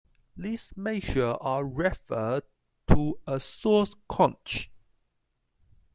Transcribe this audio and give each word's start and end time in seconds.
These 0.35 0.73
measures 0.75 1.35
are 1.41 1.63
referred 1.63 2.41
to 2.87 3.19
as 3.27 3.43
source 3.43 3.95
quench. 4.07 4.71